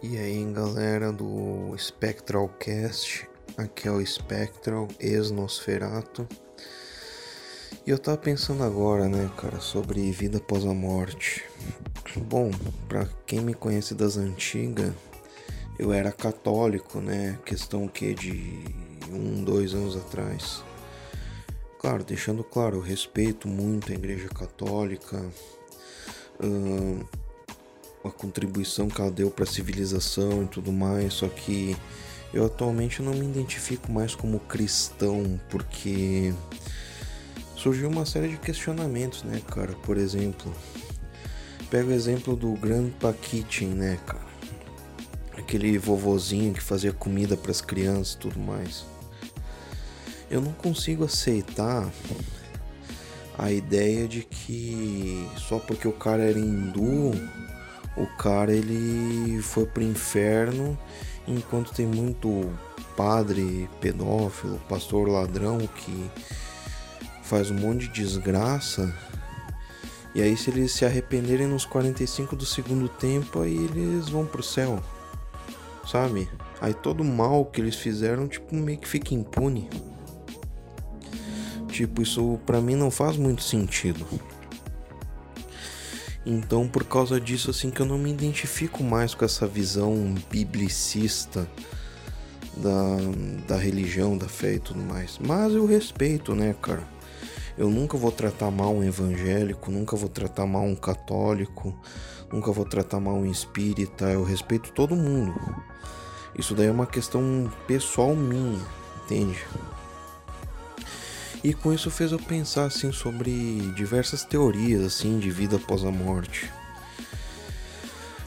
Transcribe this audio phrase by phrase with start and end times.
[0.00, 6.24] E aí galera do Spectralcast, aqui é o Spectral ex-Nosferato.
[7.84, 11.44] E eu tava pensando agora, né, cara, sobre vida após a morte.
[12.16, 12.52] Bom,
[12.88, 14.92] pra quem me conhece das antigas,
[15.80, 18.64] eu era católico, né, questão que de
[19.10, 20.62] um, dois anos atrás.
[21.80, 25.28] Claro, deixando claro, eu respeito muito a igreja católica.
[28.04, 31.76] A contribuição que ela deu para a civilização e tudo mais, só que
[32.32, 36.32] eu atualmente não me identifico mais como cristão, porque
[37.56, 39.72] surgiu uma série de questionamentos, né, cara?
[39.82, 40.52] Por exemplo,
[41.70, 44.28] pega o exemplo do Grandpa Kitchen, né, cara?
[45.36, 48.84] Aquele vovozinho que fazia comida para as crianças e tudo mais.
[50.30, 51.90] Eu não consigo aceitar
[53.38, 57.12] a ideia de que só porque o cara era hindu
[57.98, 60.78] o cara ele foi pro inferno
[61.26, 62.48] enquanto tem muito
[62.96, 66.10] padre pedófilo, pastor ladrão que
[67.22, 68.94] faz um monte de desgraça.
[70.14, 74.42] E aí se eles se arrependerem nos 45 do segundo tempo, aí eles vão pro
[74.42, 74.82] céu.
[75.86, 76.28] Sabe?
[76.60, 79.68] Aí todo mal que eles fizeram, tipo, meio que fica impune.
[81.68, 84.06] Tipo, isso para mim não faz muito sentido.
[86.30, 91.48] Então, por causa disso, assim, que eu não me identifico mais com essa visão biblicista
[92.54, 95.18] da, da religião, da fé e tudo mais.
[95.18, 96.86] Mas eu respeito, né, cara?
[97.56, 101.74] Eu nunca vou tratar mal um evangélico, nunca vou tratar mal um católico,
[102.30, 104.04] nunca vou tratar mal um espírita.
[104.04, 105.34] Eu respeito todo mundo.
[106.38, 108.60] Isso daí é uma questão pessoal minha,
[109.02, 109.42] entende?
[111.42, 113.30] E com isso fez eu pensar assim sobre
[113.76, 116.50] diversas teorias assim de vida após a morte.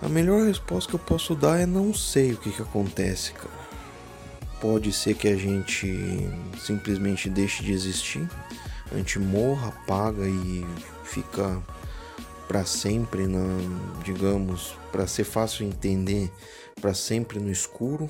[0.00, 3.62] A melhor resposta que eu posso dar é não sei o que, que acontece, cara.
[4.60, 6.28] Pode ser que a gente
[6.60, 8.28] simplesmente deixe de existir,
[8.90, 10.66] a gente morra, apaga e
[11.04, 11.60] fica
[12.46, 13.58] para sempre na,
[14.04, 16.30] digamos, para ser fácil entender,
[16.80, 18.08] para sempre no escuro.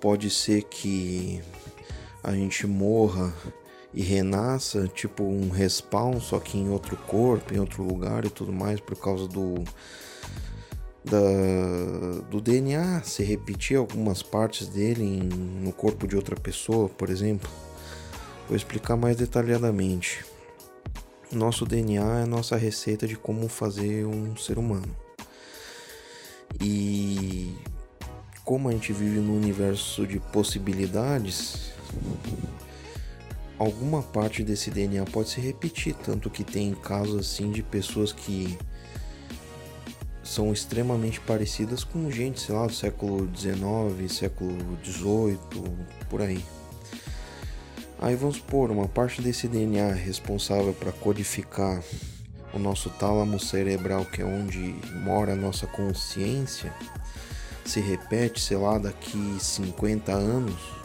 [0.00, 1.42] Pode ser que
[2.22, 3.32] a gente morra
[3.92, 8.52] e renasça, tipo um respawn, só que em outro corpo, em outro lugar e tudo
[8.52, 9.64] mais, por causa do
[11.04, 11.18] da,
[12.30, 17.48] do DNA se repetir algumas partes dele em, no corpo de outra pessoa, por exemplo.
[18.46, 20.24] Vou explicar mais detalhadamente.
[21.32, 24.94] Nosso DNA é nossa receita de como fazer um ser humano.
[26.60, 27.54] E
[28.44, 31.72] como a gente vive num universo de possibilidades,
[33.60, 38.58] alguma parte desse DNA pode se repetir, tanto que tem casos assim de pessoas que
[40.22, 45.38] são extremamente parecidas com gente, sei lá, do século XIX, século XVIII,
[46.08, 46.42] por aí.
[47.98, 51.82] Aí vamos supor, uma parte desse DNA responsável para codificar
[52.54, 54.74] o nosso tálamo cerebral, que é onde
[55.04, 56.72] mora a nossa consciência,
[57.66, 60.79] se repete, sei lá, daqui 50 anos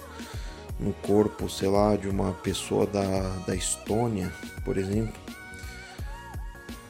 [0.79, 4.31] no corpo, sei lá, de uma pessoa da, da Estônia,
[4.63, 5.13] por exemplo,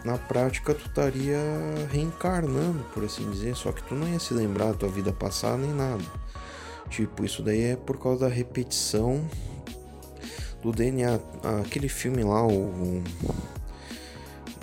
[0.04, 1.40] na prática tu estaria
[1.92, 5.58] reencarnando, por assim dizer, só que tu não ia se lembrar da tua vida passada
[5.58, 6.04] nem nada.
[6.90, 9.28] Tipo, isso daí é por causa da repetição
[10.62, 11.20] do DNA.
[11.62, 13.04] Aquele filme lá, o.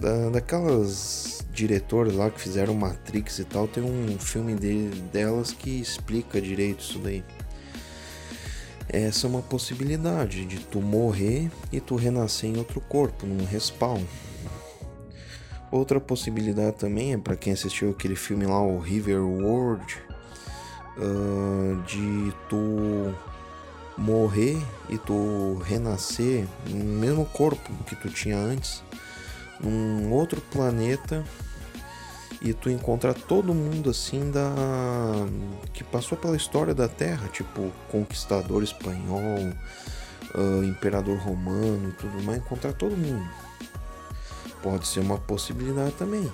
[0.00, 5.80] Da, daquelas diretoras lá que fizeram Matrix e tal, tem um filme de, delas que
[5.80, 7.24] explica direito isso daí.
[8.92, 14.04] Essa é uma possibilidade de tu morrer e tu renascer em outro corpo, num respawn.
[15.70, 19.98] Outra possibilidade também é para quem assistiu aquele filme lá, o River World,
[20.98, 23.14] uh, de tu
[23.96, 24.58] morrer
[24.90, 28.82] e tu renascer no mesmo corpo que tu tinha antes,
[29.58, 31.24] num outro planeta
[32.44, 34.50] e tu encontra todo mundo assim da
[35.72, 39.52] que passou pela história da Terra, tipo conquistador espanhol,
[40.34, 43.28] uh, imperador romano e tudo mais, encontrar todo mundo.
[44.60, 46.30] Pode ser uma possibilidade também.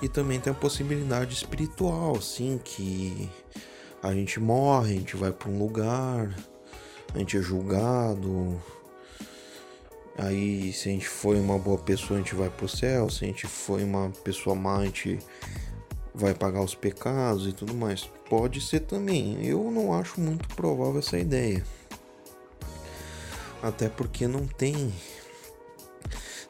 [0.00, 3.28] E também tem a possibilidade espiritual, assim, que
[4.02, 6.28] a gente morre, a gente vai para um lugar,
[7.14, 8.60] a gente é julgado,
[10.18, 13.10] Aí, se a gente foi uma boa pessoa, a gente vai pro céu.
[13.10, 15.18] Se a gente foi uma pessoa má, a gente
[16.14, 18.08] vai pagar os pecados e tudo mais.
[18.28, 19.44] Pode ser também.
[19.44, 21.62] Eu não acho muito provável essa ideia.
[23.62, 24.92] Até porque não tem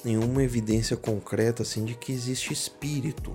[0.05, 3.35] nenhuma evidência concreta assim de que existe espírito.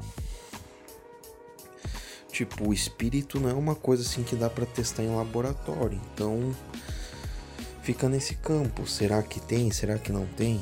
[2.32, 6.00] Tipo, o espírito não é uma coisa assim que dá para testar em laboratório.
[6.14, 6.56] Então,
[7.82, 8.88] fica nesse campo.
[8.88, 9.72] Será que tem?
[9.72, 10.62] Será que não tem?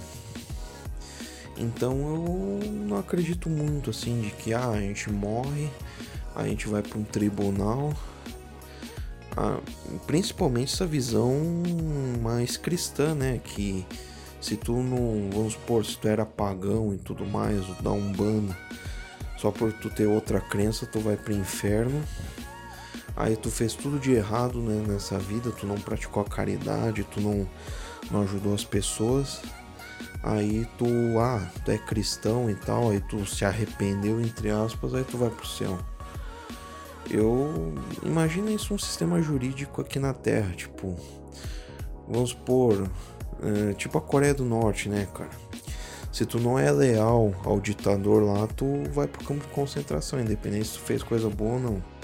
[1.57, 5.69] Então eu não acredito muito assim de que ah, a gente morre,
[6.35, 7.93] a gente vai para um tribunal.
[9.35, 9.59] Ah,
[10.07, 11.35] principalmente essa visão
[12.21, 13.39] mais cristã, né?
[13.43, 13.85] Que
[14.39, 18.57] se tu não, vamos supor, se tu era pagão e tudo mais, da Umbanda,
[19.37, 22.01] só por tu ter outra crença, tu vai pro inferno.
[23.19, 27.19] Aí tu fez tudo de errado né, nessa vida, tu não praticou a caridade, tu
[27.19, 27.45] não,
[28.09, 29.41] não ajudou as pessoas.
[30.23, 30.87] Aí tu,
[31.19, 35.29] ah, tu é cristão e tal, aí tu se arrependeu, entre aspas, aí tu vai
[35.29, 35.77] pro céu.
[37.11, 37.73] Eu
[38.03, 40.95] imagino isso um sistema jurídico aqui na Terra, tipo,
[42.07, 42.89] vamos supor,
[43.43, 45.29] é, tipo a Coreia do Norte, né, cara?
[46.13, 50.67] Se tu não é leal ao ditador lá, tu vai pro campo de concentração, independente
[50.69, 51.98] se tu fez coisa boa ou não.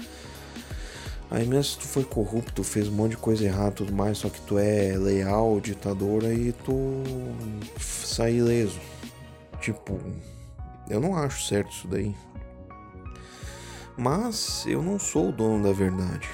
[1.30, 4.28] Aí mesmo se tu foi corrupto, fez um monte de coisa errada tudo mais, só
[4.28, 7.02] que tu é leal ao ditador, aí tu
[7.80, 8.80] sai ileso.
[9.60, 9.98] Tipo,
[10.88, 12.14] eu não acho certo isso daí.
[13.96, 16.28] Mas eu não sou o dono da verdade.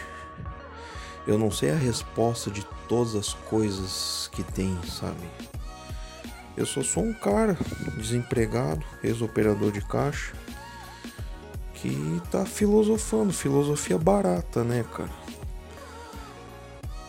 [1.26, 5.26] Eu não sei a resposta de todas as coisas que tem, sabe?
[6.56, 7.56] Eu só sou um cara
[7.96, 10.34] desempregado, ex-operador de caixa,
[11.82, 15.10] que tá filosofando, filosofia barata, né, cara?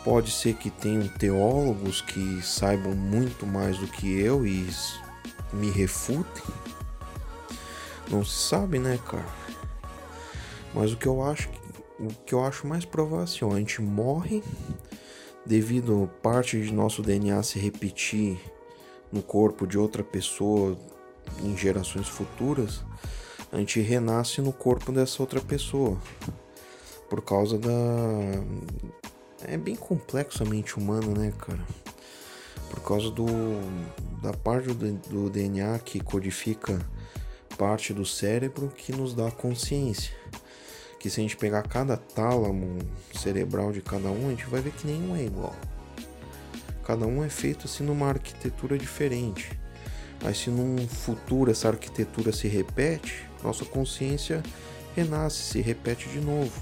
[0.03, 4.67] Pode ser que tenham teólogos que saibam muito mais do que eu e
[5.53, 6.43] me refutem.
[8.09, 9.25] Não se sabe, né, cara?
[10.73, 11.49] Mas o que eu acho
[11.99, 14.43] o que eu acho mais provável é assim, ó, a gente morre
[15.45, 18.39] devido parte de nosso DNA se repetir
[19.11, 20.75] no corpo de outra pessoa
[21.43, 22.83] em gerações futuras,
[23.53, 25.95] a gente renasce no corpo dessa outra pessoa.
[27.07, 27.69] Por causa da.
[29.43, 31.63] É bem complexo a mente humana, né, cara?
[32.71, 33.27] Por causa do.
[34.23, 36.83] da parte do, do DNA que codifica
[37.55, 40.15] parte do cérebro que nos dá consciência.
[40.99, 42.79] Que se a gente pegar cada tálamo
[43.13, 45.55] cerebral de cada um, a gente vai ver que nenhum é igual.
[46.83, 49.62] Cada um é feito assim numa arquitetura diferente.
[50.23, 54.41] Mas se num futuro essa arquitetura se repete, nossa consciência
[54.95, 56.61] renasce, se repete de novo.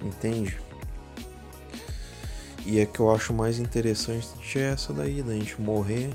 [0.00, 0.58] Entende?
[2.64, 6.10] E é que eu acho mais interessante é essa daí, da gente morrer,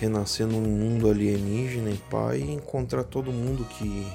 [0.00, 4.06] renascer num mundo alienígena e pai e encontrar todo mundo que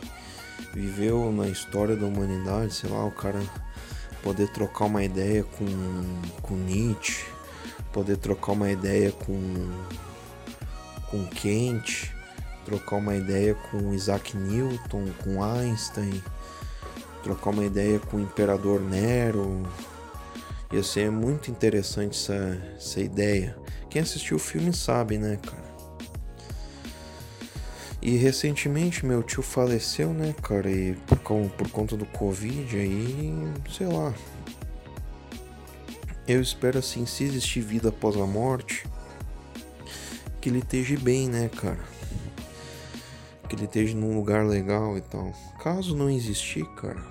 [0.73, 3.41] viveu na história da humanidade, sei lá, o cara
[4.23, 5.65] poder trocar uma ideia com,
[6.41, 7.25] com Nietzsche,
[7.91, 9.69] poder trocar uma ideia com
[11.09, 12.13] com Kant,
[12.65, 16.23] trocar uma ideia com Isaac Newton, com Einstein,
[17.23, 19.63] trocar uma ideia com o Imperador Nero.
[20.71, 23.57] Ia ser muito interessante essa, essa ideia.
[23.89, 25.69] Quem assistiu o filme sabe, né, cara?
[28.01, 30.69] E recentemente meu tio faleceu, né, cara?
[30.71, 33.33] E por, por conta do Covid aí,
[33.75, 34.13] sei lá,
[36.27, 38.85] eu espero assim, se existir vida após a morte,
[40.39, 41.79] que ele esteja bem, né, cara?
[43.47, 45.33] Que ele esteja num lugar legal e tal.
[45.61, 47.03] Caso não existir, cara,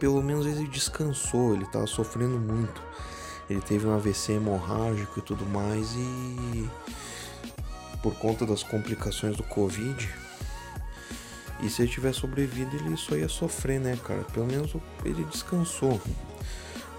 [0.00, 2.82] pelo menos ele descansou, ele tava sofrendo muito.
[3.48, 6.68] Ele teve um AVC hemorrágico e tudo mais e
[8.02, 10.08] por conta das complicações do Covid.
[11.60, 14.22] E se ele tiver sobrevivido, ele só ia sofrer, né, cara?
[14.32, 16.00] Pelo menos ele descansou.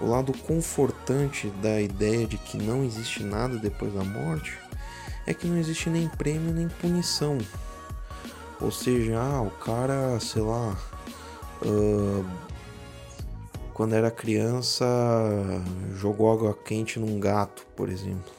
[0.00, 4.58] O lado confortante da ideia de que não existe nada depois da morte
[5.26, 7.38] é que não existe nem prêmio nem punição.
[8.60, 10.76] Ou seja, ah, o cara, sei lá,
[11.62, 12.24] uh,
[13.72, 14.84] quando era criança
[15.94, 18.32] jogou água quente num gato, por exemplo.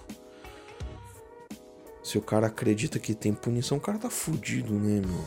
[2.04, 5.24] Se o cara acredita que tem punição, o cara tá fudido, né, meu?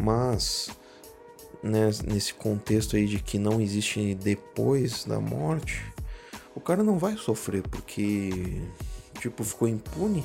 [0.00, 0.70] Mas
[1.64, 5.82] né, nesse contexto aí de que não existe depois da morte,
[6.54, 8.60] o cara não vai sofrer porque,
[9.24, 10.22] tipo, ficou impune.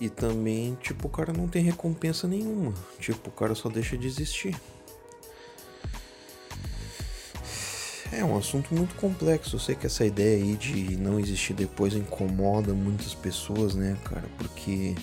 [0.00, 2.72] E também, tipo, o cara não tem recompensa nenhuma.
[3.00, 4.56] Tipo, o cara só deixa de existir.
[8.12, 9.56] É um assunto muito complexo.
[9.56, 14.28] Eu sei que essa ideia aí de não existir depois incomoda muitas pessoas, né, cara?
[14.38, 14.94] Porque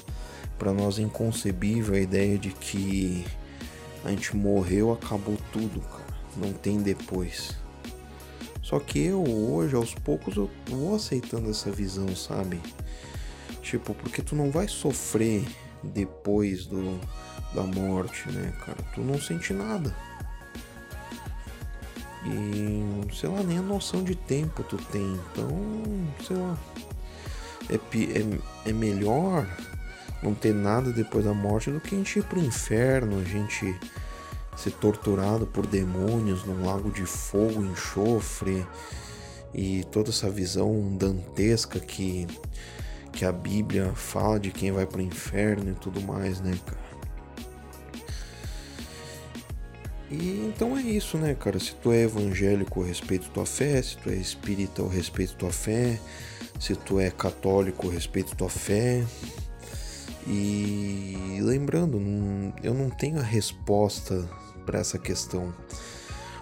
[0.58, 3.26] para nós é inconcebível a ideia de que
[4.06, 6.06] a gente morreu, acabou tudo, cara.
[6.38, 7.61] Não tem depois.
[8.72, 12.58] Só que eu hoje, aos poucos, eu vou aceitando essa visão, sabe?
[13.62, 15.46] Tipo, porque tu não vai sofrer
[15.84, 16.98] depois do,
[17.54, 18.78] da morte, né, cara?
[18.96, 19.94] Tu não sente nada.
[22.26, 25.20] E sei lá, nem a noção de tempo tu tem.
[25.34, 25.50] Então,
[26.26, 26.58] sei lá.
[27.70, 29.46] É, é, é melhor
[30.24, 33.78] não ter nada depois da morte do que a gente ir pro inferno, a gente
[34.56, 38.66] ser torturado por demônios num lago de fogo, enxofre
[39.54, 42.28] e toda essa visão dantesca que,
[43.12, 46.92] que a Bíblia fala de quem vai pro inferno e tudo mais, né, cara?
[50.12, 51.58] E então é isso, né, cara?
[51.58, 53.82] Se tu é evangélico, respeito tua fé.
[53.82, 55.98] Se tu é espírita, eu respeito tua fé.
[56.60, 59.06] Se tu é católico, respeito tua fé.
[60.28, 61.98] E lembrando,
[62.64, 64.28] eu não tenho a resposta
[64.66, 65.54] para essa questão.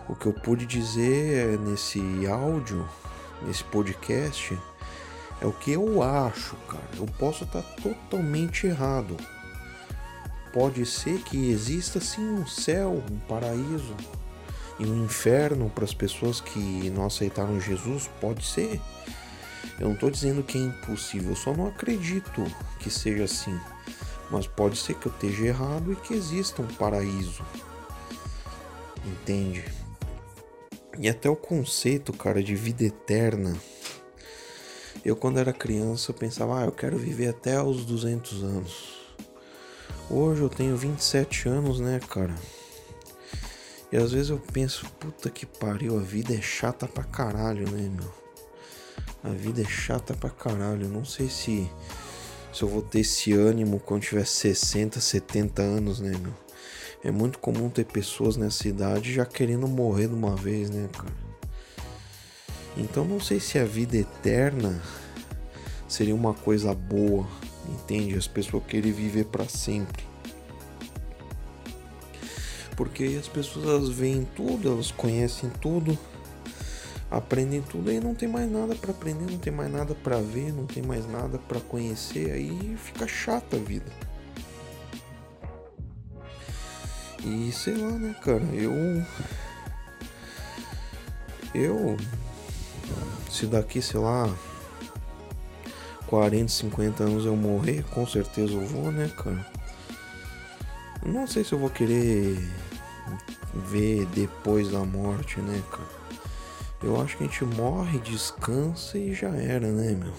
[0.08, 2.88] O que eu pude dizer nesse áudio,
[3.44, 4.58] nesse podcast,
[5.42, 6.84] é o que eu acho, cara.
[6.98, 9.16] Eu posso estar totalmente errado.
[10.52, 13.96] Pode ser que exista sim um céu, um paraíso
[14.80, 18.10] e um inferno para as pessoas que não aceitaram Jesus.
[18.20, 18.82] Pode ser.
[19.80, 22.44] Eu não estou dizendo que é impossível, eu só não acredito
[22.80, 23.58] que seja assim.
[24.30, 27.44] Mas pode ser que eu esteja errado e que exista um paraíso.
[29.06, 29.64] Entende?
[31.00, 33.56] E até o conceito, cara, de vida eterna.
[35.04, 39.00] Eu, quando era criança, pensava, ah, eu quero viver até os 200 anos.
[40.10, 42.36] Hoje eu tenho 27 anos, né, cara?
[43.92, 47.90] E às vezes eu penso, puta que pariu, a vida é chata pra caralho, né,
[47.90, 48.19] meu?
[49.24, 50.84] A vida é chata pra caralho.
[50.84, 51.70] Eu não sei se,
[52.54, 56.34] se eu vou ter esse ânimo quando tiver 60, 70 anos, né, meu?
[57.04, 61.30] É muito comum ter pessoas nessa idade já querendo morrer de uma vez, né, cara?
[62.78, 64.82] Então não sei se a vida eterna
[65.88, 67.28] seria uma coisa boa,
[67.68, 68.18] entende?
[68.18, 70.04] As pessoas querem viver para sempre.
[72.76, 75.98] Porque as pessoas elas veem tudo, elas conhecem tudo,
[77.10, 80.54] aprendem tudo e não tem mais nada para aprender, não tem mais nada para ver,
[80.54, 83.92] não tem mais nada para conhecer, aí fica chata a vida.
[87.24, 88.74] E sei lá, né, cara, eu.
[91.54, 91.98] Eu.
[93.30, 94.34] Se daqui, sei lá,
[96.08, 99.46] 40, 50 anos eu morrer, com certeza eu vou, né, cara?
[101.06, 102.38] Não sei se eu vou querer
[103.54, 105.99] ver depois da morte, né, cara?
[106.82, 110.14] Eu acho que a gente morre, descansa e já era, né, meu?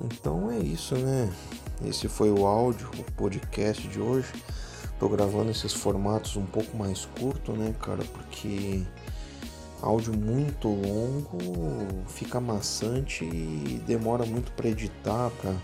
[0.00, 1.30] Então é isso, né?
[1.84, 4.32] Esse foi o áudio, o podcast de hoje.
[4.98, 8.02] Tô gravando esses formatos um pouco mais curto, né, cara?
[8.04, 8.82] Porque
[9.82, 11.38] áudio muito longo
[12.08, 15.54] fica maçante e demora muito para editar, para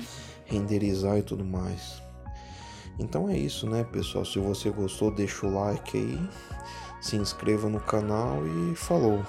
[0.45, 2.03] renderizar e tudo mais.
[2.99, 4.25] Então é isso, né, pessoal?
[4.25, 6.29] Se você gostou, deixa o like aí,
[7.01, 9.25] se inscreva no canal e falou.